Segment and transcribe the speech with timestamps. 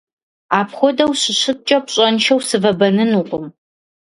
[0.59, 3.45] Апхуэдэу щыщыткӀэ, пщӀэншэу сывэбэнынукъым.